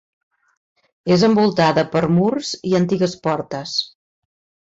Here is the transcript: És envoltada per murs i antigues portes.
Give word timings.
És 1.15 1.25
envoltada 1.27 1.83
per 1.91 2.01
murs 2.15 2.55
i 2.71 2.75
antigues 2.81 3.15
portes. 3.27 3.75